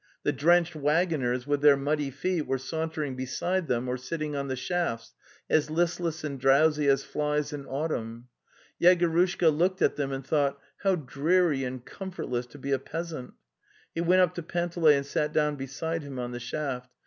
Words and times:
The 0.23 0.31
drenched 0.33 0.75
waggoners, 0.75 1.45
with 1.45 1.61
their 1.61 1.77
muddy 1.77 2.09
feet, 2.09 2.47
were 2.47 2.57
sauntering 2.57 3.15
beside 3.15 3.67
them 3.67 3.87
or 3.87 3.97
sitting 3.97 4.35
on 4.35 4.47
the 4.47 4.55
shafts, 4.55 5.13
as 5.47 5.69
listless 5.69 6.23
and 6.23 6.39
drowsy 6.39 6.87
as 6.87 7.03
flies 7.03 7.53
in 7.53 7.67
autumn. 7.67 8.27
Yego 8.81 9.05
rushka 9.07 9.49
looked 9.55 9.79
at 9.79 9.97
them 9.97 10.11
and 10.11 10.25
thought:'' 10.25 10.57
How 10.83 10.95
dreary 10.95 11.63
and 11.65 11.85
comfortless 11.85 12.47
to 12.47 12.57
be 12.57 12.71
a 12.71 12.79
peasant!'' 12.79 13.35
He 13.93 14.01
went 14.01 14.23
up 14.23 14.33
to 14.33 14.41
Panteley 14.41 14.95
and 14.95 15.05
sat 15.05 15.33
down 15.33 15.55
beside 15.55 16.01
him 16.01 16.17
on 16.17 16.31
the 16.31 16.39
shaft. 16.39 16.89